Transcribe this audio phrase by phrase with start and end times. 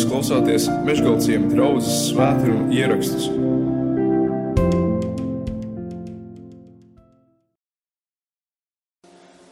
[0.00, 3.26] Jūs klausāties Meškāļu draugas svētkrājuma ierakstus.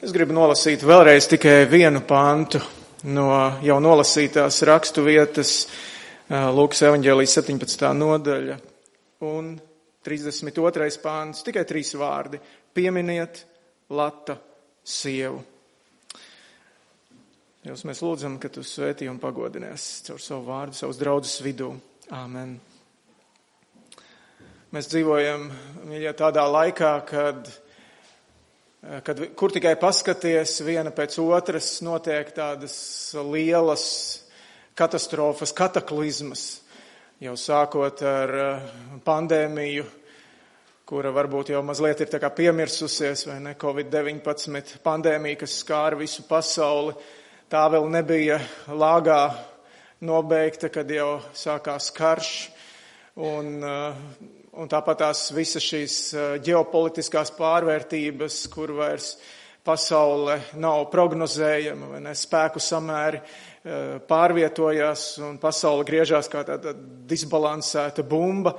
[0.00, 2.62] Es gribu nolasīt vēlreiz tikai vienu pantu
[3.12, 3.26] no
[3.60, 5.52] jau nolasītās rakstu vietas
[6.32, 7.92] Lūkas evaņģēlijas 17.
[8.00, 8.58] nodaļa
[9.28, 9.52] un
[10.00, 10.88] 32.
[11.04, 12.40] pāns, tikai trīs vārdi-
[12.80, 13.44] pieminiet
[13.92, 14.40] lata
[14.80, 15.44] sievu.
[17.68, 21.66] Jūs mēs lūdzam, ka tu svētī un pagodinies caur savu vārdu, savus draudzes vidū.
[22.16, 22.54] Āmen.
[24.72, 25.44] Mēs dzīvojam
[26.00, 27.50] ja tādā laikā, kad,
[29.04, 32.78] kad kur tikai paskaties, viena pēc otras notiek tādas
[33.28, 33.84] lielas
[34.72, 36.46] katastrofas, kataklizmas,
[37.20, 38.34] jau sākot ar
[39.04, 39.84] pandēmiju,
[40.88, 46.96] kura varbūt jau mazliet ir piemirsusies, vai ne, Covid-19 pandēmija, kas skāra visu pasauli
[47.48, 48.34] Tā vēl nebija
[48.76, 49.22] lāgā
[50.04, 52.32] nobeigta, kad jau sākās karš.
[53.24, 53.94] Un, uh,
[54.60, 59.14] un tāpat tās visas šīs uh, ģeopolitiskās pārvērtības, kur vairs
[59.64, 66.74] pasaule nav prognozējama, vai ne, spēku samēri uh, pārvietojās un pasaule griežās kā tāda
[67.08, 68.58] disbalansēta bumba.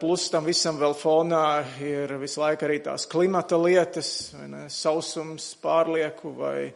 [0.00, 1.44] Plus tam visam vēl fonā
[1.84, 6.70] ir visu laiku arī tās klimata lietas, ne, sausums pārlieku vai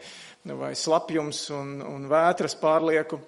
[0.52, 3.18] vai slapjums un, un vētras pārlieku.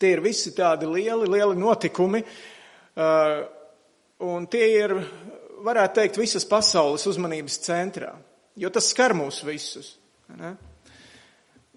[0.00, 3.42] Tie ir visi tādi lieli, lieli notikumi, uh,
[4.24, 4.94] un tie ir,
[5.60, 8.14] varētu teikt, visas pasaules uzmanības centrā,
[8.56, 9.92] jo tas skar mūs visus.
[10.38, 10.54] Ne?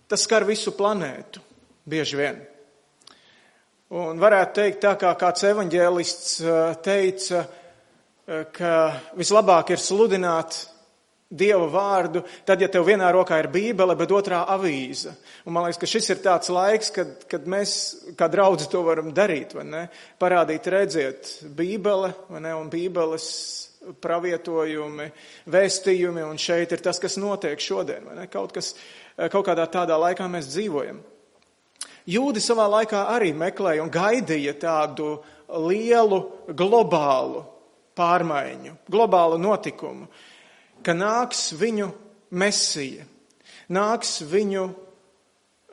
[0.07, 1.43] Tas skar visu planētu,
[1.89, 2.39] bieži vien.
[3.93, 8.77] Un varētu teikt tā, kā kāds evaņģēlists uh, teica, uh, ka
[9.19, 10.63] vislabāk ir sludināt
[11.33, 15.15] Dieva vārdu, tad, ja tev vienā rokā ir bībele, bet otrā avīze.
[15.47, 17.71] Un man liekas, ka šis ir tāds laiks, kad, kad mēs,
[18.19, 19.81] kā draudzi, to varam darīt, vai ne?
[20.21, 23.27] Parādīt, redziet, bībele, vai ne, un bībeles
[24.03, 25.07] pravietojumi,
[25.49, 28.27] vēstījumi, un šeit ir tas, kas notiek šodien, vai ne?
[28.31, 28.75] Kaut kas,
[29.33, 31.01] kaut kādā tādā laikā mēs dzīvojam.
[32.13, 35.15] Jūdi savā laikā arī meklēja un gaidīja tādu
[35.65, 36.19] lielu
[36.51, 37.41] globālu
[37.97, 40.09] pārmaiņu, globālu notikumu
[40.83, 41.89] ka nāks viņu
[42.35, 43.05] mesija,
[43.73, 44.65] nāks viņu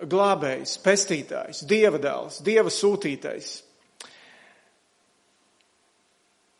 [0.00, 3.50] glābējs, pestītājs, dieva dēls, dieva sūtītais.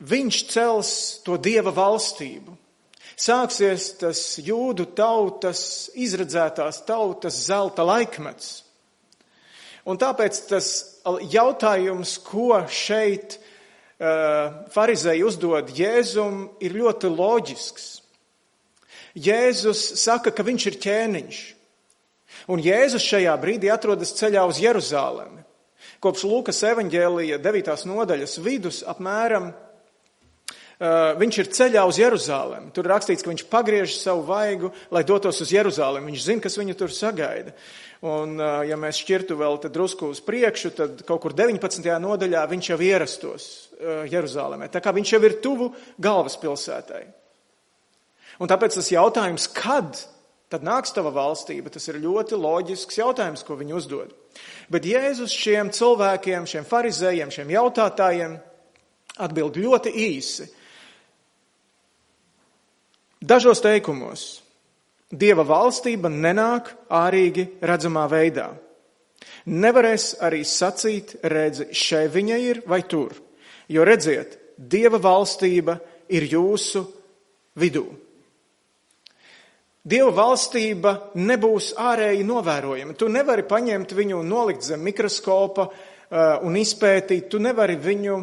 [0.01, 0.91] Viņš cels
[1.25, 2.57] to dieva valstību.
[3.21, 8.63] Sāksies tas jūdu tautas, izredzētās tautas zelta laikmets.
[9.85, 10.71] Un tāpēc tas
[11.33, 18.00] jautājums, ko šeit uh, farizēji uzdod Jēzum, ir ļoti loģisks.
[19.19, 21.41] Jēzus saka, ka viņš ir ķēniņš.
[22.51, 25.43] Un Jēzus šajā brīdī atrodas ceļā uz Jeruzālemi.
[26.01, 27.75] Kopš Lūkas evaņģēlija 9.
[27.91, 32.71] nodaļas vidus apmēram uh, viņš ir ceļā uz Jeruzālemi.
[32.77, 36.13] Tur rakstīts, ka viņš pagriež savu vaigu, lai dotos uz Jeruzālemi.
[36.13, 37.53] Viņš zina, kas viņu tur sagaida.
[38.01, 41.85] Un, uh, ja mēs šķirtu vēl drusku uz priekšu, tad kaut kur 19.
[42.01, 44.71] nodaļā viņš jau ierastos uh, Jeruzālēmē.
[44.73, 47.20] Tā kā viņš jau ir tuvu galvaspilsētai.
[48.41, 49.99] Un tāpēc tas jautājums, kad
[50.51, 54.15] tad nāks tava valstība, tas ir ļoti loģisks jautājums, ko viņi uzdod.
[54.73, 58.39] Bet Jēzus šiem cilvēkiem, šiem farizējiem, šiem jautātājiem
[59.21, 60.49] atbild ļoti īsi.
[63.21, 64.29] Dažos teikumos
[65.11, 68.53] Dieva valstība nenāk ārīgi redzamā veidā.
[69.51, 73.17] Nevarēs arī sacīt, redzi, šai viņa ir vai tur,
[73.67, 75.81] jo redziet, Dieva valstība
[76.15, 76.85] ir jūsu
[77.59, 77.89] vidū.
[79.81, 82.93] Dieva valstība nebūs ārēji novērojama.
[83.01, 87.31] Tu nevari paņemt viņu un nolikt zem mikroskopa uh, un izpētīt.
[87.33, 88.19] Tu nevari viņu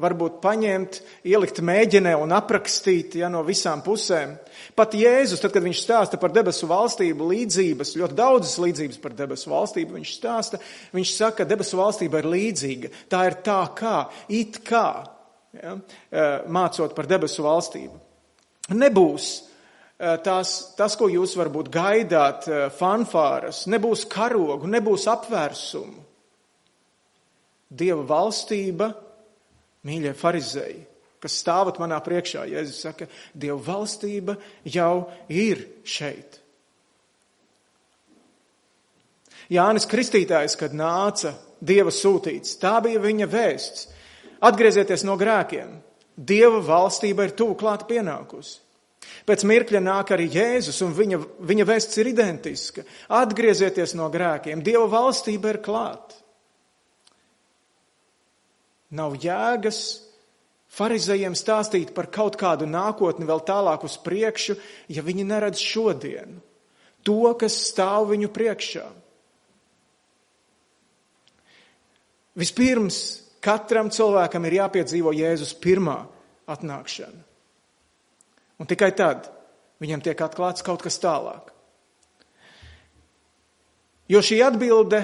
[0.00, 4.36] varbūt paņemt, ielikt mēģinē un aprakstīt ja, no visām pusēm.
[4.78, 9.50] Pat Jēzus, tad, kad viņš stāsta par debesu valstību, līdzības, ļoti daudzas līdzības par debesu
[9.50, 10.62] valstību, viņš stāsta,
[10.94, 12.94] viņš saka, ka debesu valstība ir līdzīga.
[13.10, 13.98] Tā ir tā kā,
[14.30, 14.86] it kā,
[15.58, 17.98] ja, uh, mācot par debesu valstību.
[18.70, 19.49] Nebūs Eh,
[20.00, 26.06] tās, tas, ko jūs varbūt gaidāt, eh, fanfāras, nebūs karogu, nebūs apvērsumu.
[27.70, 28.88] Dieva valstība,
[29.86, 30.80] mīļie farizēji,
[31.20, 33.06] kas stāvat manā priekšā, Jēzus saka,
[33.36, 36.40] Dieva valstība jau ir šeit.
[39.50, 43.86] Jānis Kristītājs, kad nāca Dieva sūtīts, tā bija viņa vēsts.
[44.40, 45.76] Atgriezieties no grēkiem.
[46.16, 48.69] Dieva valstība ir tuvu klāt pienākusi.
[49.00, 51.18] Pēc mirkļa nāk arī Jēzus, un viņa,
[51.48, 52.84] viņa vēsts ir identiska.
[53.16, 56.16] Atgriezieties no grēkiem, Dieva valstība ir klāt.
[58.90, 59.80] Nav jēgas
[60.74, 64.56] farizējiem stāstīt par kaut kādu nākotni vēl tālāk uz priekšu,
[64.90, 66.42] ja viņi neredz šodienu
[67.06, 68.84] to, kas stāv viņu priekšā.
[72.40, 72.98] Vispirms
[73.42, 76.02] katram cilvēkam ir jāpiedzīvo Jēzus pirmā
[76.50, 77.29] atnākšana.
[78.60, 79.30] Un tikai tad
[79.80, 81.48] viņam tiek atklāts kaut kas tālāk.
[84.10, 85.00] Jo šī atbilde,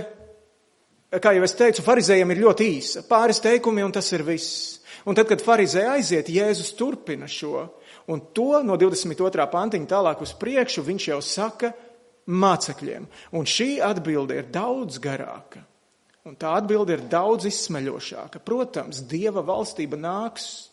[1.23, 3.05] kā jau es teicu, farizējiem ir ļoti īsa.
[3.07, 4.81] Pāris teikumi un tas ir viss.
[5.07, 7.63] Un tad, kad farizēja aiziet, Jēzus turpina šo.
[8.11, 9.47] Un to no 22.
[9.53, 11.71] pantiņa tālāk uz priekšu viņš jau saka
[12.27, 13.07] mācekļiem.
[13.39, 15.63] Un šī atbilde ir daudz garāka.
[16.27, 18.43] Un tā atbilde ir daudz izsmeļošāka.
[18.43, 20.73] Protams, Dieva valstība nāks.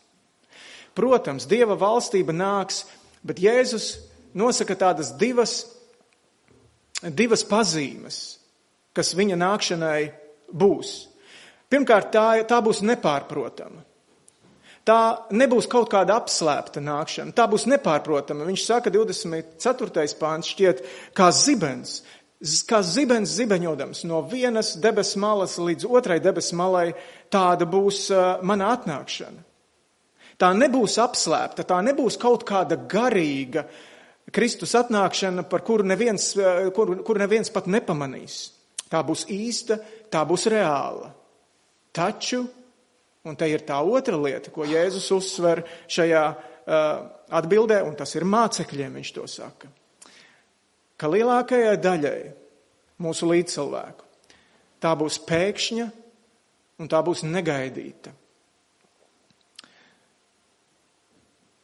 [0.93, 2.83] Protams, Dieva valstība nāks,
[3.25, 3.95] bet Jēzus
[4.37, 5.63] nosaka tādas divas,
[7.01, 8.19] divas pazīmes,
[8.93, 10.01] kas viņa nākšanai
[10.53, 10.93] būs.
[11.73, 13.81] Pirmkārt, tā, tā būs nepārprotama.
[14.83, 14.99] Tā
[15.31, 18.43] nebūs kaut kāda apslēpta nākšana, tā būs nepārprotama.
[18.49, 20.03] Viņš saka, 24.
[20.19, 20.83] pāns šķiet
[21.15, 22.01] kā zibens,
[22.67, 26.89] kā zibens zibeņodams no vienas debes malas līdz otrai debes malai,
[27.31, 29.52] tāda būs uh, mana atnākšana.
[30.39, 33.67] Tā nebūs apslēpta, tā nebūs kaut kāda garīga
[34.33, 38.41] Kristus atnākšana, par kuru neviens, uh, kur, kur neviens pat nepamanīs.
[38.89, 39.77] Tā būs īsta,
[40.13, 41.11] tā būs reāla.
[41.93, 42.43] Taču
[43.23, 46.89] Un te ir tā otra lieta, ko Jēzus uzsver šajā uh,
[47.39, 49.69] atbildē, un tas ir mācekļiem, viņš to saka.
[50.99, 52.17] Ka lielākajai daļai
[53.03, 54.09] mūsu līdzcilvēku
[54.83, 55.87] tā būs pēkšņa
[56.83, 58.11] un tā būs negaidīta.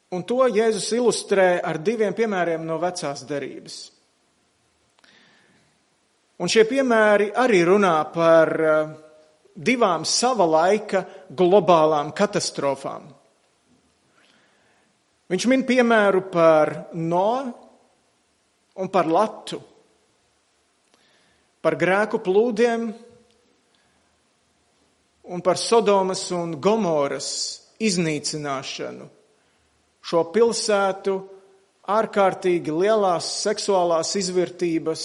[0.09, 3.77] Un to Jēzus ilustrē ar diviem piemēriem no vecās derības.
[6.39, 8.91] Un šie piemēri arī runā par uh,
[9.53, 13.09] divām sava laika globālām katastrofām.
[15.29, 17.27] Viņš min piemēru par No
[18.79, 19.59] un par Latu,
[21.61, 22.89] par grēku plūdiem
[25.29, 27.29] un par Sodomas un Gomoras
[27.77, 29.19] iznīcināšanu.
[30.05, 31.17] Šo pilsētu
[31.89, 35.03] ārkārtīgi lielās seksuālās izvērtības,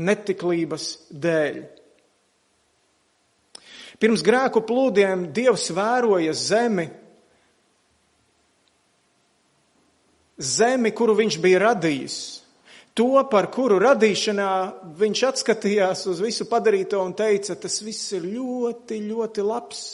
[0.00, 1.60] netiklības dēļ.
[4.00, 6.86] Pirms grēku plūdiem Dievs vēroja zemi,
[10.40, 12.20] zemi, kuru viņš bija radījis.
[12.96, 14.52] To, par kuru radīšanā
[14.98, 19.84] viņš atskatījās uz visu padarīto un teica, tas viss ir ļoti, ļoti labs.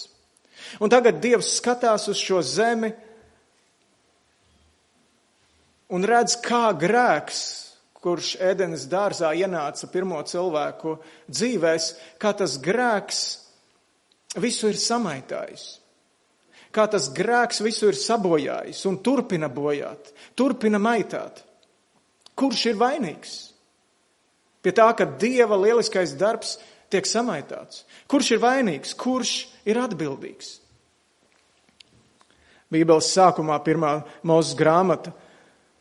[0.81, 2.93] Un tagad Dievs skatās uz šo zemi
[5.93, 7.41] un redz, kā grēks,
[8.03, 10.97] kurš ēdenes dārzā ienāca pirmo cilvēku
[11.27, 11.89] dzīvēs,
[12.23, 13.25] kā tas grēks
[14.43, 15.67] visu ir samaitājis.
[16.75, 21.41] Kā tas grēks visu ir sabojājis un turpina bojāt, turpina maitāt.
[22.37, 23.37] Kurš ir vainīgs?
[24.61, 26.57] Pie tā, ka Dieva lieliskais darbs
[26.93, 27.85] tiek samaitāts.
[28.11, 28.93] Kurš ir vainīgs?
[28.99, 29.33] Kurš
[29.65, 30.59] ir atbildīgs?
[32.75, 33.93] Bībeles sākumā pirmā
[34.27, 35.15] mūzes grāmata,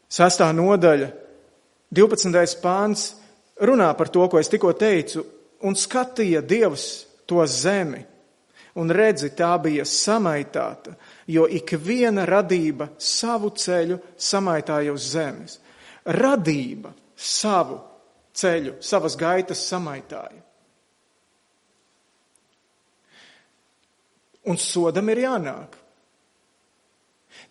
[0.10, 1.12] sestā nodaļa,
[1.96, 2.60] 12.
[2.62, 3.14] pāns
[3.62, 5.24] runā par to, ko es tikko teicu,
[5.66, 8.04] un skatīja Dievs to zemi
[8.76, 10.96] un redzi, tā bija samaitāta,
[11.32, 15.60] jo ik viena radība savu ceļu samaitāja uz zemes.
[16.06, 17.80] Radība savu
[18.36, 20.44] ceļu, savas gaitas samaitāja.
[24.46, 25.80] Un sodam ir jānāk.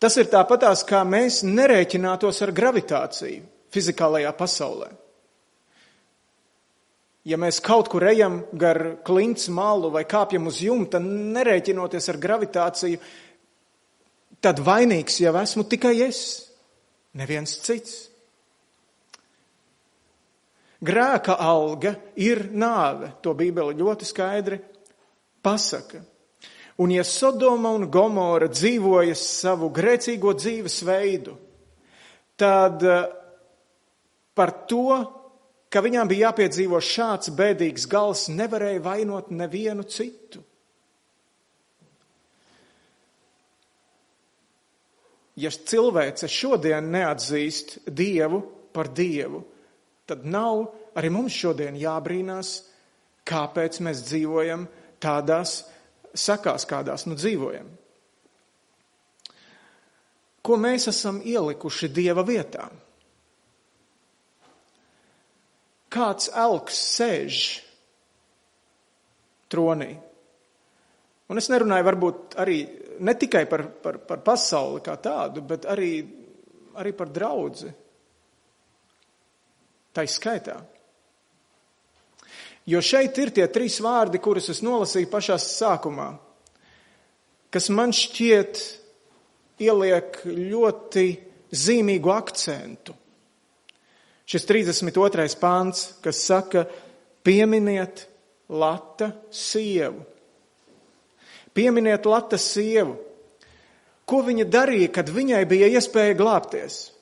[0.02, 4.90] Tas ir tāpatās, kā mēs nerēķinātos ar gravitāciju fizikālajā pasaulē.
[7.24, 12.98] Ja mēs kaut kur ejam gar klints malu vai kāpjam uz jumta, nerēķinoties ar gravitāciju,
[14.44, 16.20] tad vainīgs jau esmu tikai es,
[17.16, 17.94] neviens cits.
[20.84, 24.58] Grēka alga ir nāve, to Bībele ļoti skaidri
[25.40, 26.02] pasaka.
[26.83, 31.37] Un ja Sodoma un Gomora dzīvoja savu grēcīgo dzīvesveidu,
[32.40, 33.04] tad eh,
[34.35, 34.88] par to
[35.75, 40.45] ka viņām bija jāpiedzīvo šāds bēdīgs gals, nevarēja vainot nevienu citu.
[45.35, 48.38] Ja cilvēce šodien neatzīst Dievu
[48.71, 49.40] par Dievu,
[50.07, 50.62] tad nav
[50.95, 52.52] arī mums šodien jābrīnās,
[53.26, 54.69] kāpēc mēs dzīvojam
[55.02, 55.57] tādās
[56.14, 57.68] sakās, kādās nu dzīvojam.
[60.44, 62.85] Ko mēs esam ielikuši Dieva vietām?
[65.94, 67.40] kāds elks sēž
[69.52, 69.92] tronī.
[71.30, 72.59] Un es nerunāju varbūt arī
[73.04, 75.92] ne tikai par, par, par pasauli kā tādu, bet arī,
[76.80, 77.71] arī par draudzi.
[79.94, 80.59] Tā izskaitā.
[82.64, 86.14] Jo šeit ir tie trīs vārdi, kurus es nolasīju pašā sākumā,
[87.52, 88.61] kas man šķiet
[89.61, 91.06] ieliek ļoti
[91.54, 92.97] zīmīgu akcentu.
[94.25, 95.28] Šis 32.
[95.37, 96.64] pāns, kas saka,
[97.25, 98.06] pieminiet
[98.49, 100.00] lata sievu.
[101.54, 102.97] Pieminiet lata sievu.
[104.09, 106.93] Ko viņa darīja, kad viņai bija iespēja glābties?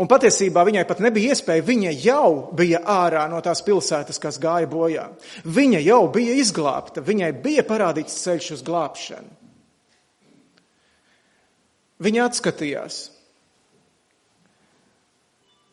[0.00, 2.26] Un patiesībā viņai pat nebija iespēja, viņa jau
[2.56, 5.08] bija ārā no tās pilsētas, kas gāja bojā.
[5.44, 9.40] Viņa jau bija izglābta, viņai bija parādīts ceļš uz glābšanu.
[12.02, 13.02] Viņa atskatījās.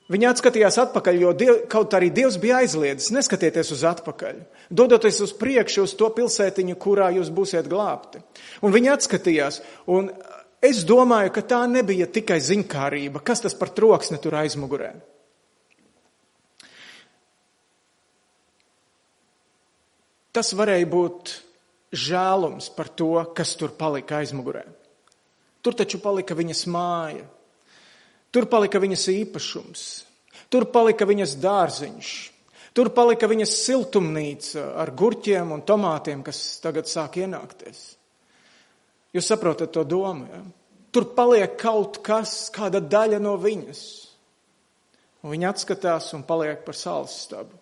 [0.09, 3.11] Viņa atskatījās atpakaļ, jo diev, kaut arī Dievs bija aizliedzis.
[3.13, 4.39] Neskatieties uz atpakaļ,
[4.73, 8.23] dodoties uz priekšu, uz to pilsētiņu, kurā jūs būsiet glābti.
[8.65, 10.09] Un viņa atskatījās, un
[10.61, 13.23] es domāju, ka tā nebija tikai ziņkārība.
[13.25, 14.93] Kas tas par troksni tur aizmugurē?
[20.35, 21.31] Tas varēja būt
[21.91, 24.63] žēlums par to, kas tur palika aizmugurē.
[25.65, 27.25] Tur taču palika viņas māja,
[28.31, 29.85] tur palika viņas īpašums,
[30.53, 32.11] tur palika viņas dārziņš,
[32.77, 37.98] tur palika viņas siltumnīca ar gurķiem un tomātiem, kas tagad sāk ienākties.
[39.15, 40.27] Jūs saprotat to domu?
[40.29, 40.43] Ja?
[40.93, 43.81] Tur paliek kaut kas, kāda daļa no viņas.
[45.23, 47.57] Un viņa atskatās un paliek par sāls stabu.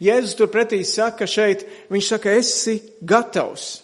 [0.00, 3.82] Jēzus turpretī saka šeit, viņš saka, esi gatavs.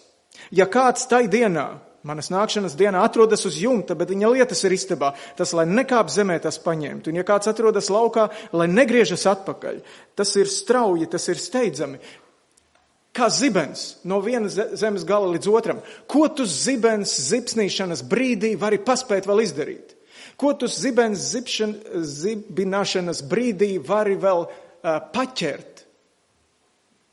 [0.53, 1.67] Ja kāds tai dienā
[2.03, 5.13] Manas nākšanas dienā atrodas uz jumta, bet viņa lietas ir istabā.
[5.39, 7.09] Tas, lai nekāp zemē, tas paņemtu.
[7.09, 9.79] Un ja kāds atrodas laukā, lai negriežas atpakaļ.
[10.19, 12.01] Tas ir strauji, tas ir steidzami.
[13.13, 15.81] Kā zibens no vienas zemes gala līdz otram.
[16.09, 19.93] Ko tu zibens zipsnīšanas brīdī vari paspēt vēl izdarīt?
[20.39, 21.75] Ko tu zibens zipšan,
[22.09, 25.83] zibināšanas brīdī vari vēl uh, paķert,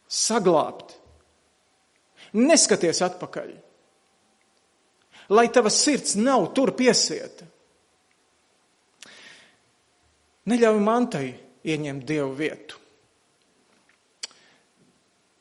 [0.09, 0.97] saglābt?
[2.33, 3.51] Neskaties atpakaļ
[5.31, 7.47] lai tava sirds nav tur piesieta.
[10.51, 11.27] Neļauj mantai
[11.63, 12.80] ieņemt dievu vietu.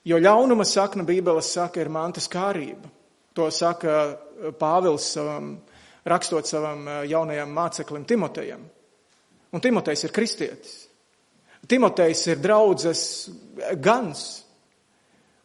[0.07, 2.87] Jo ļaunuma sakna Bībeles saka ir mantas kārība.
[3.35, 3.95] To saka
[4.59, 5.57] Pāvils savam,
[6.07, 8.61] rakstot savam eh, jaunajam māceklim Timotejam.
[9.51, 10.75] Un Timotejs ir kristietis.
[11.67, 13.01] Timotejs ir draudzes
[13.83, 14.23] gans.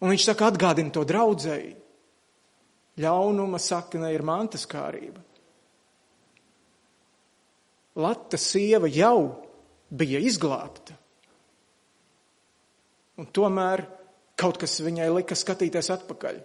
[0.04, 1.72] Un viņš saka, atgādini to draudzēji.
[3.02, 5.18] Ļaunuma sakne ir mantas kārība.
[7.98, 9.18] Lata sieva jau
[9.90, 10.94] bija izglābta.
[13.18, 13.84] Un tomēr
[14.38, 16.42] kaut kas viņai lika skatīties atpakaļ.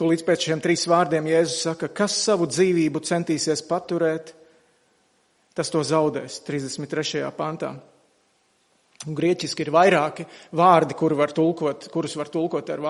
[0.00, 4.32] Tūlīt pēc šiem trīs vārdiem Jēzus saka, kas savu dzīvību centīsies paturēt,
[5.52, 7.26] tas to zaudēs 33.
[7.36, 7.74] pantā.
[9.08, 10.24] Un grieķiski ir vairāki
[10.56, 12.82] vārdi, kur var tulkot, kurus var tulkot ar,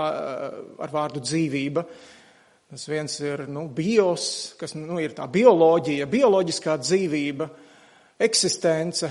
[0.87, 1.85] ar vārdu dzīvība.
[2.71, 7.49] Tas viens ir nu, bios, kas nu, ir tā bioloģija, bioloģiskā dzīvība,
[8.23, 9.11] eksistence.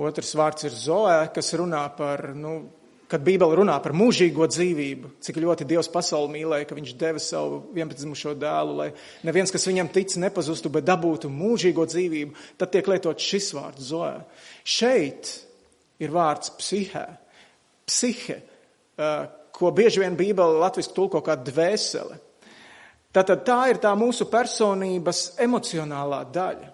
[0.00, 2.54] Otrs vārds ir zoē, kas runā par, nu,
[3.12, 7.60] kad Bībele runā par mūžīgo dzīvību, cik ļoti Dievs pasauli mīlēja, ka viņš deva savu
[7.76, 8.88] vienpatdzimušo dēlu, lai
[9.28, 14.14] neviens, kas viņam tic, nepazustu, bet dabūtu mūžīgo dzīvību, tad tiek lietot šis vārds zoē.
[14.64, 15.34] Šeit
[16.00, 17.04] ir vārds psihē.
[17.86, 18.40] Psihe,
[18.96, 22.24] ko bieži vien Bībele latviski tulko kā dvēsele.
[23.16, 26.72] Tātad tā ir tā mūsu personības emocionālā daļa.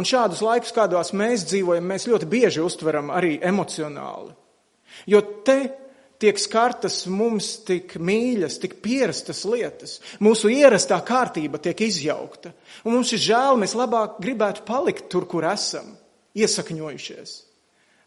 [0.00, 4.32] Un šādus laikus, kādos mēs dzīvojam, mēs ļoti bieži uztveram arī emocionāli.
[5.10, 5.58] Jo te
[6.20, 9.98] tiek skartas mums tik mīļas, tik pierastas lietas.
[10.22, 12.54] Mūsu ierastā kārtība tiek izjaukta.
[12.84, 15.96] Un mums ir žēl, mēs labāk gribētu palikt tur, kur esam
[16.38, 17.36] iesakņojušies.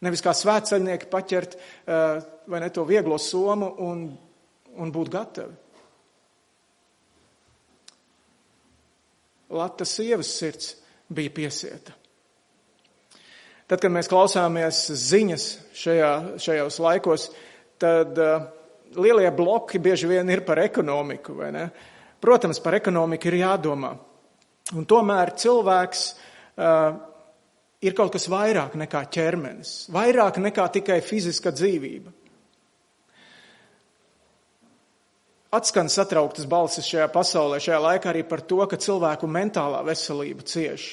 [0.03, 4.07] Nevis kā svētceļnieki paķert eh, vai ne to vieglo somu un,
[4.79, 5.62] un būt gatavi.
[9.53, 10.73] Lata sievas sirds
[11.13, 11.93] bija piesieta.
[13.69, 15.45] Tad, kad mēs klausāmies ziņas
[15.77, 17.29] šajā, šajos laikos,
[17.81, 18.47] tad uh,
[18.99, 21.67] lielie bloki bieži vien ir par ekonomiku, vai ne?
[22.23, 23.93] Protams, par ekonomiku ir jādomā.
[24.73, 26.97] Un tomēr cilvēks uh,
[27.83, 32.13] ir kaut kas vairāk nekā ķermenis, vairāk nekā tikai fiziska dzīvība.
[35.53, 40.87] Atskan satrauktas balsis šajā pasaulē, šajā laikā arī par to, ka cilvēku mentālā veselība cieš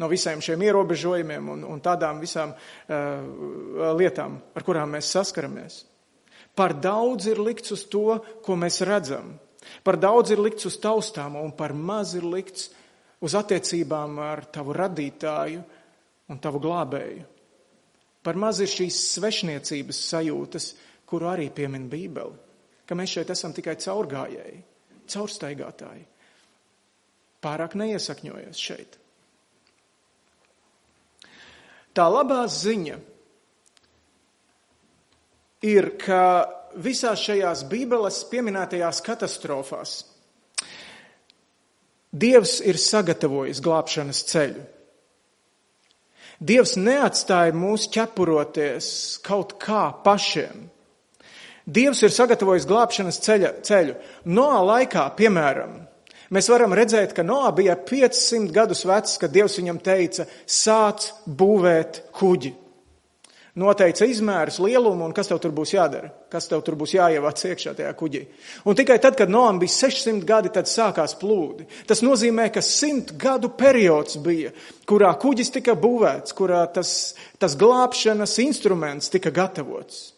[0.00, 5.82] no visiem šiem ierobežojumiem un, un tādām visām uh, lietām, ar kurām mēs saskaramies.
[6.56, 9.34] Par daudz ir likts uz to, ko mēs redzam.
[9.84, 12.70] Par daudz ir likts uz taustām, un par maz ir likts
[13.20, 15.60] uz attiecībām ar tavu radītāju
[16.32, 17.26] un tavu glābēju.
[18.24, 20.70] Par maz ir šīs svešniecības sajūtas,
[21.08, 22.49] kuru arī piemin Bībeli,
[22.90, 24.58] ka mēs šeit esam tikai caurgājēji,
[25.14, 26.02] caurstaigātāji.
[27.40, 28.98] Pārāk neiesakņojies šeit.
[31.94, 32.98] Tā labā ziņa
[35.70, 36.22] ir, ka
[36.82, 40.00] visās šajās Bībeles pieminētajās katastrofās
[42.10, 44.62] Dievs ir sagatavojis glābšanas ceļu.
[46.40, 48.88] Dievs neatstāja mūs ķepuroties
[49.22, 50.64] kaut kā pašiem.
[51.70, 53.94] Dievs ir sagatavojis glābšanas ceļa, ceļu.
[54.32, 55.78] Noā laikā, piemēram,
[56.30, 62.04] Mēs varam redzēt, ka Noā bija 500 gadus vecs, kad Dievs viņam teica, sāc būvēt
[62.14, 62.52] kuģi.
[63.58, 67.72] Noteica izmērus, lielumu un kas tev tur būs jādara, kas tev tur būs jāievāc iekšā
[67.80, 68.20] tajā kuģī.
[68.70, 71.66] Un tikai tad, kad Noam bija 600 gadi, tad sākās plūdi.
[71.90, 74.54] Tas nozīmē, ka simt gadu periods bija,
[74.86, 76.94] kurā kuģis tika būvēts, kurā tas,
[77.42, 80.12] tas glābšanas instruments tika gatavots.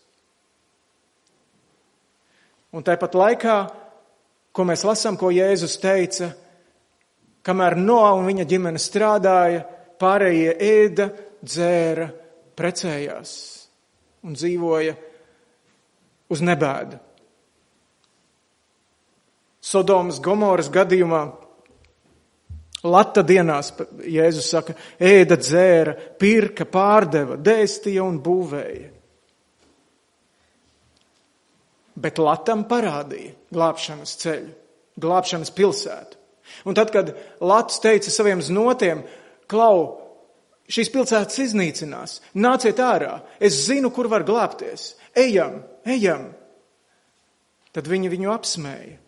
[2.72, 3.56] Un tāpat laikā
[4.52, 6.32] ko mēs lasām, ko Jēzus teica,
[7.44, 9.64] kamēr Noā un viņa ģimene strādāja,
[10.00, 11.08] pārējie ēda,
[11.42, 12.08] dzēra,
[12.58, 13.32] precējās
[14.22, 14.94] un dzīvoja
[16.32, 16.98] uz nebēdu.
[19.62, 21.22] Sodomas Gomoras gadījumā
[22.82, 23.68] Lata dienās
[24.10, 28.88] Jēzus saka, ēda, dzēra, pirka, pārdeva, dēstīja un būvēja.
[31.94, 34.52] Bet Latam parādīja glābšanas ceļu,
[35.02, 36.20] glābšanas pilsētu.
[36.68, 39.02] Un tad, kad Lats teica saviem znotiem,
[39.50, 39.98] klau,
[40.72, 46.30] šīs pilsētas iznīcinās, nāciet ārā, es zinu, kur var glābties, ejam, ejam,
[47.72, 48.98] tad viņi viņu apsmēja.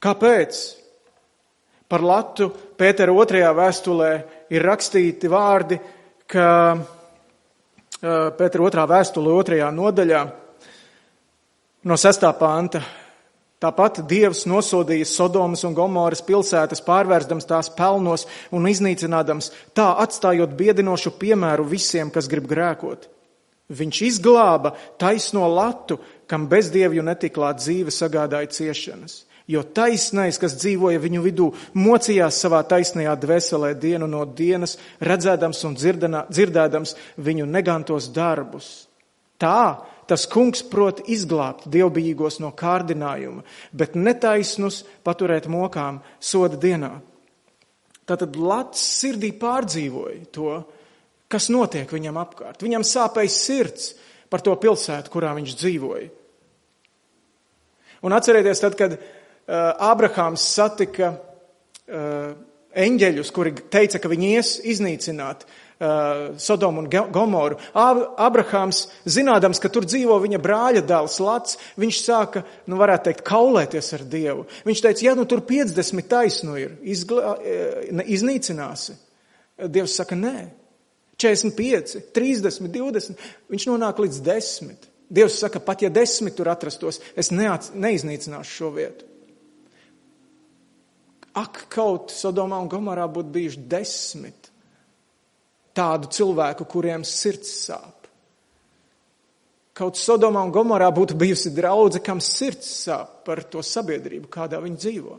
[0.00, 0.60] Kāpēc?
[1.90, 2.46] Par Latu
[2.78, 4.10] Pētera otrajā vēstulē
[4.54, 5.76] ir rakstīti vārdi,
[6.30, 6.46] ka
[8.00, 10.20] Pētera otrā vēstule otrajā nodaļā
[11.84, 12.80] no sestā panta.
[13.60, 18.24] Tāpat Dievs nosodīja Sodomas un Gomoras pilsētas, pārvērstams tās pelnos
[18.56, 23.04] un iznīcinādams, tā atstājot biedinošu piemēru visiem, kas grib grēkot.
[23.68, 31.22] Viņš izglāba taisno latu, kam bezdievju netiklāt dzīve sagādāja ciešanas jo taisnais, kas dzīvoja viņu
[31.24, 38.70] vidū, mocījās savā taisnajā dvēselē dienu no dienas, redzēdams un dzirdēdams viņu negantos darbus.
[39.40, 46.96] Tā tas kungs prot izglābt dievbijīgos no kārdinājuma, bet netaisnus paturēt mokām soda dienā.
[48.10, 50.56] Tātad Lats sirdī pārdzīvoja to,
[51.30, 52.64] kas notiek viņam apkārt.
[52.66, 53.92] Viņam sāpēja sirds
[54.30, 56.08] par to pilsētu, kurā viņš dzīvoja.
[58.02, 58.96] Un atcerieties, tad, kad
[59.50, 61.14] Ābrahāms satika
[61.90, 62.34] eh,
[62.84, 67.58] eņģeļus, kuri teica, ka viņi ies iznīcināt eh, Sodomu un Gomoru.
[67.74, 73.90] Abrahāms, zinādams, ka tur dzīvo viņa brāļa dēls Lats, viņš sāka, nu varētu teikt, kaulēties
[73.98, 74.46] ar Dievu.
[74.68, 77.34] Viņš teica, ja nu tur 50 taisnu ir, izglā,
[78.06, 78.96] iznīcināsi.
[79.66, 80.46] Dievs saka, nē.
[81.20, 83.28] 45, 30, 20.
[83.52, 84.90] Viņš nonāk līdz 10.
[85.10, 89.09] Dievs saka, pat ja desmit tur atrastos, es neats, neiznīcināšu šo vietu.
[91.38, 94.50] Ak, kaut Sodomā un Gomorā būtu bijuši desmit
[95.76, 98.08] tādu cilvēku, kuriem sirds sāp.
[99.76, 104.80] Kaut Sodomā un Gomorā būtu bijusi draudze, kam sirds sāp par to sabiedrību, kādā viņi
[104.82, 105.18] dzīvo.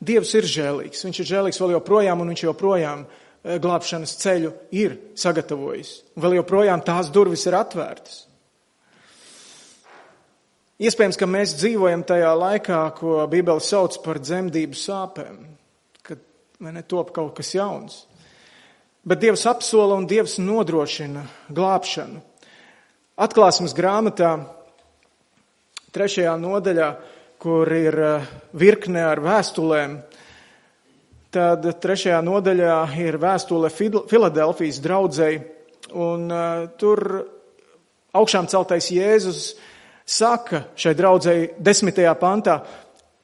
[0.00, 1.02] Dievs ir žēlīgs.
[1.04, 5.92] Viņš ir žēlīgs vēl joprojām, un viņš joprojām eh, glābšanas ceļu ir sagatavojis.
[6.20, 8.29] Vēl joprojām tās durvis ir atvērtas.
[10.80, 15.34] Iespējams, ka mēs dzīvojam tajā laikā, ko Bībele sauc par dzemdību sāpēm,
[16.00, 16.22] kad
[16.64, 17.98] ne top kaut kas jauns.
[19.04, 22.22] Bet Dievs apsola un Dievs nodrošina glābšanu.
[23.20, 24.32] Atklāsmes grāmatā,
[25.92, 26.88] trešajā nodaļā,
[27.40, 29.98] kur ir eh, virkne ar vēstulēm,
[31.28, 35.42] tad trešajā nodaļā ir vēstule Filadelfijas draudzēji,
[35.90, 37.00] un uh, tur
[38.16, 39.52] augšām celtais Jēzus
[40.10, 42.58] saka šai draudzēji desmitajā pantā,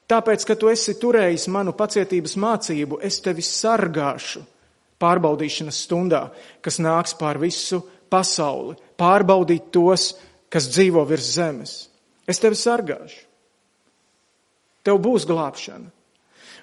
[0.07, 4.43] tāpēc, ka tu esi turējis manu pacietības mācību, es tevi sargāšu
[5.01, 6.23] pārbaudīšanas stundā,
[6.63, 10.13] kas nāks pār visu pasauli, pārbaudīt tos,
[10.49, 11.77] kas dzīvo virs zemes.
[12.27, 13.23] Es tevi sargāšu.
[14.87, 15.91] Tev būs glābšana.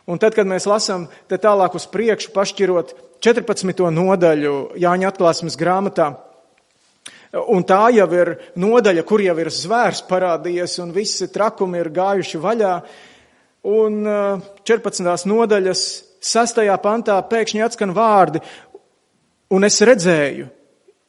[0.09, 2.93] Un tad, kad mēs lasām te tālāk uz priekšu, pašķirot
[3.25, 3.87] 14.
[3.93, 6.11] nodaļu Jāņa atklāsmes grāmatā,
[7.35, 12.41] un tā jau ir nodaļa, kur jau ir zvērs parādījies un visi trakumi ir gājuši
[12.41, 12.75] vaļā,
[13.75, 14.03] un
[14.69, 15.07] 14.
[15.07, 15.87] Uh, nodaļas
[16.25, 16.61] 6.
[16.83, 18.43] pantā pēkšņi atskan vārdi,
[19.55, 20.51] un es redzēju,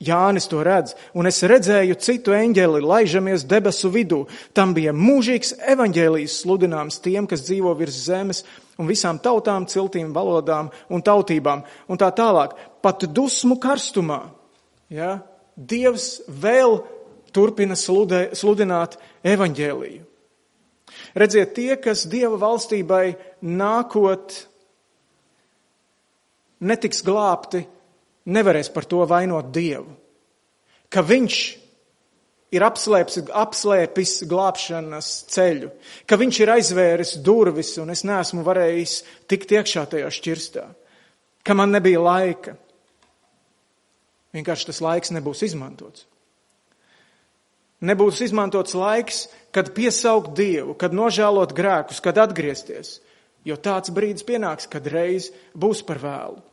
[0.06, 4.26] Jānis to redz, un es redzēju citu eņģeli laižamies debesu vidū.
[4.52, 8.44] Tam bija mūžīgs evaņģēlijs sludināms tiem, kas dzīvo virs zemes,
[8.76, 12.58] un visām tautām, ciltīm, valodām un tautībām, un tā tālāk.
[12.84, 14.20] Pat dusmu karstumā,
[14.92, 15.16] ja,
[15.56, 16.80] Dievs vēl
[17.36, 20.04] turpina sludē, sludināt evaņģēliju.
[21.16, 23.16] Redziet, tie, kas Dieva valstībai
[23.48, 24.36] nākot,
[26.66, 27.66] netiks glābti
[28.32, 29.96] nevarēs par to vainot Dievu.
[30.92, 31.38] Ka viņš
[32.56, 35.72] ir apslēpis, apslēpis glābšanas ceļu,
[36.08, 39.00] ka viņš ir aizvēris durvis un es neesmu varējis
[39.32, 40.68] tikt iekšā tajā šķirstā,
[41.44, 42.56] ka man nebija laika.
[44.36, 46.06] Vienkārši tas laiks nebūs izmantots.
[47.86, 53.00] Nebūs izmantots laiks, kad piesaukt Dievu, kad nožēlot grēkus, kad atgriezties,
[53.48, 56.44] jo tāds brīdis pienāks, kad reiz būs par vēlu.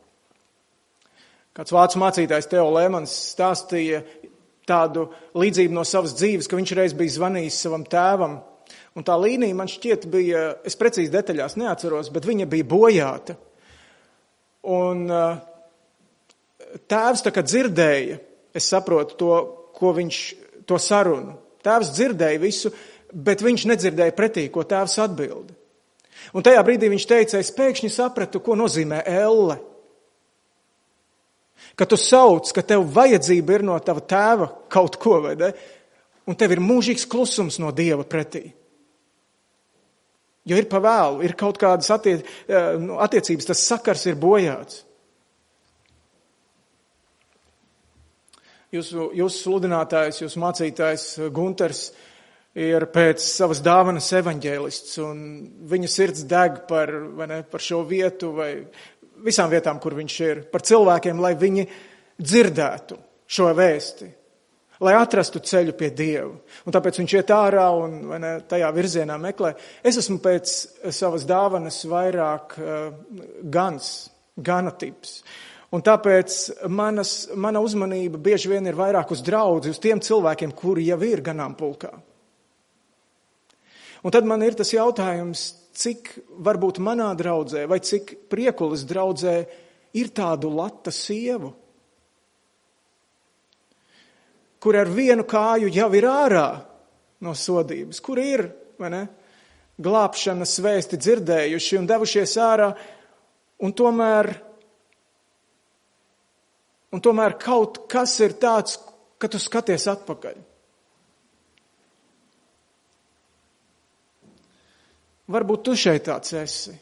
[1.57, 4.03] Kāds vācu mācītājs Teo Lēmans stāstīja
[4.69, 8.39] tādu līdzību no savas dzīves, ka viņš reiz bija zvanījis savam tēvam.
[8.97, 13.37] Un tā līnija man šķiet bija, es precīzi detaļās neatceros, bet viņa bija bojāta.
[14.73, 15.41] Un uh,
[16.91, 18.19] tēvs tā kā dzirdēja,
[18.55, 19.33] es saprotu to,
[19.77, 20.21] ko viņš,
[20.69, 21.37] to sarunu.
[21.63, 22.73] Tēvs dzirdēja visu,
[23.13, 25.55] bet viņš nedzirdēja pretī, ko tēvs atbildi.
[26.37, 29.59] Un tajā brīdī viņš teica, es pēkšņi sapratu, ko nozīmē elle.
[31.79, 35.53] Kad tu sauc, ka tev vajadzība ir no tava tēva kaut ko, vai ne?
[36.29, 38.45] Un tev ir mūžīgs klusums no Dieva pretī.
[40.47, 42.17] Jo ir pavēlu, ir kaut kādas attie,
[42.49, 44.83] eh, nu, attiecības, tas sakars ir bojāts.
[48.73, 51.03] Jūsu, jūsu sludinātājs, jūsu mācītājs
[51.37, 51.91] Gunters
[52.57, 55.19] ir pēc savas dāvanas evaņģēlists, un
[55.69, 56.89] viņa sirds deg par,
[57.29, 58.55] ne, par šo vietu vai
[59.27, 61.67] visām vietām, kur viņš ir, par cilvēkiem, lai viņi
[62.17, 64.09] dzirdētu šo vēsti,
[64.89, 66.33] lai atrastu ceļu pie Dieva.
[66.65, 69.53] Un tāpēc viņš iet ārā un ne, tajā virzienā meklē.
[69.85, 70.57] Es esmu pēc
[70.89, 72.89] savas dāvanas vairāk uh,
[73.53, 73.95] gans,
[74.41, 75.19] gana tips.
[75.73, 76.35] Un tāpēc
[76.69, 81.23] manas, mana uzmanība bieži vien ir vairāk uz draudzi, uz tiem cilvēkiem, kuri jau ir
[81.25, 81.93] ganāmpulkā.
[84.03, 86.11] Un tad man ir tas jautājums, cik
[86.45, 89.37] varbūt manā draudzē vai cik priekulis draudzē
[89.97, 91.55] ir tādu lata sievu,
[94.63, 96.47] kur ar vienu kāju jau ir ārā
[97.25, 98.45] no sodības, kur ir,
[98.83, 99.07] ne,
[99.83, 102.73] glābšanas vēsti dzirdējuši un devušies ārā,
[103.63, 104.35] un tomēr,
[106.93, 108.79] un tomēr kaut kas ir tāds,
[109.19, 110.41] ka tu skaties atpakaļ.
[115.33, 116.75] Varbūt tu šeit tāds esi,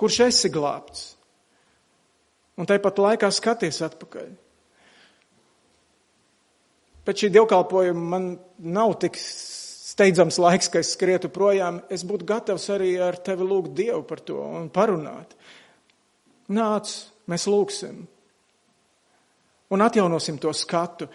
[0.00, 1.10] kurš esi glābts.
[2.60, 4.30] Un tāpat laikā skaties atpakaļ.
[7.02, 8.26] Pēc šī dievkalpojuma man
[8.62, 11.80] nav tik steidzams laiks, ka es skrietu projām.
[11.90, 15.34] Es būtu gatavs arī ar tevi lūgt Dievu par to un parunāt.
[16.52, 16.92] Nāc,
[17.26, 18.04] mēs lūgsim.
[19.72, 21.08] Un atjaunosim to skatu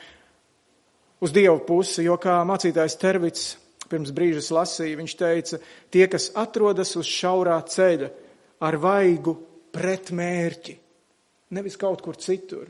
[1.21, 3.51] uz Dievu pusi, jo kā mācītājs Tervits
[3.87, 5.59] pirms brīža lasīju, viņš teica,
[5.93, 8.09] tie, kas atrodas uz šaurā ceļa
[8.67, 9.35] ar vaigu
[9.73, 10.75] pret mērķi,
[11.53, 12.67] nevis kaut kur citur,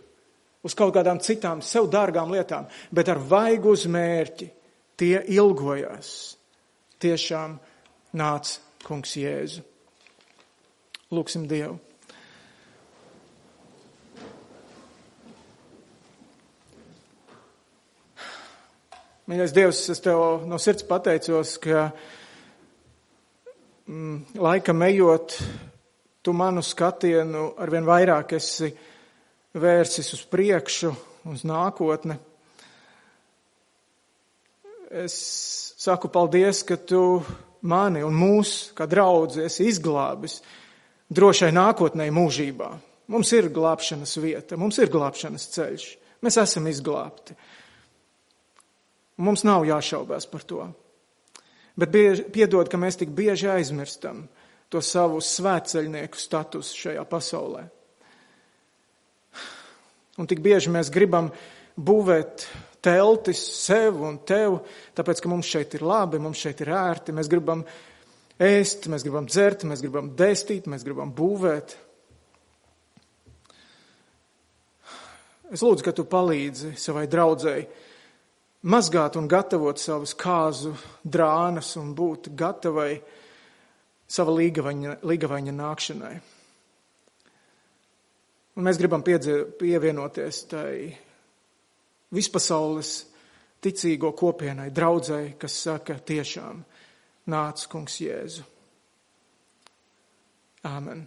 [0.64, 4.52] uz kaut kādām citām sev dārgām lietām, bet ar vaigu uz mērķi,
[5.00, 6.14] tie ilgojās.
[6.98, 7.60] Tiešām
[8.18, 9.62] nāca kungs Jēzu.
[11.14, 11.78] Lūksim Dievu.
[19.28, 21.90] Mīļais Dievs, es tev no sirds pateicos, ka
[23.84, 25.36] mm, laikam ejot,
[26.24, 28.70] tu manu skatienu arvien vairāk esi
[29.60, 30.94] vērsis uz priekšu,
[31.28, 32.16] uz nākotni.
[35.04, 35.20] Es
[35.76, 37.20] saku paldies, ka tu
[37.68, 40.40] mani un mūs, kā draudzi, esi izglābis
[41.12, 42.72] drošai nākotnē mūžībā.
[43.12, 45.94] Mums ir glābšanas vieta, mums ir glābšanas ceļš.
[46.24, 47.36] Mēs esam izglābti.
[49.18, 50.68] Mums nav jāšaubās par to.
[51.78, 54.26] Bet bieži, piedod, ka mēs tik bieži aizmirstam
[54.70, 57.64] to savu svētceļnieku statusu šajā pasaulē.
[60.18, 61.30] Un tik bieži mēs gribam
[61.78, 62.48] būvēt
[62.82, 64.60] teltis sev un tev,
[64.98, 67.62] tāpēc, ka mums šeit ir labi, mums šeit ir ērti, mēs gribam
[68.42, 71.78] ēst, mēs gribam dzert, mēs gribam dēstīt, mēs gribam būvēt.
[75.54, 77.70] Es lūdzu, ka tu palīdzi savai draudzēji
[78.66, 82.98] mazgāt un gatavot savus kāzu drānas un būt gatavai
[84.08, 86.16] sava līgavaņa, līgavaņa nākšanai.
[88.58, 90.72] Un mēs gribam piedzi, pievienoties tai
[92.16, 92.94] vispasaules
[93.62, 96.64] ticīgo kopienai, draudzēji, kas saka tiešām
[97.30, 98.48] nāc, kungs Jēzu.
[100.68, 101.06] Āmen.